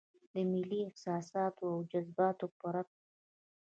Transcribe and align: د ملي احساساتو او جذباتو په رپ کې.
د 0.33 0.35
ملي 0.51 0.79
احساساتو 0.87 1.63
او 1.73 1.77
جذباتو 1.91 2.45
په 2.57 2.65
رپ 2.75 2.89
کې. 3.01 3.09